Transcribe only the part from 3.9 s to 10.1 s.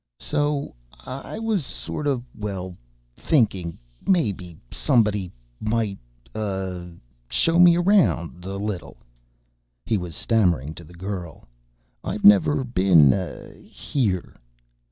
maybe somebody might, uh, show me around... a little," he